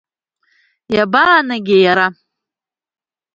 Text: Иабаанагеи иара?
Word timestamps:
Иабаанагеи 0.95 1.79
иара? 1.85 2.07